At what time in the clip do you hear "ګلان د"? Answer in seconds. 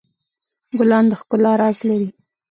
0.77-1.13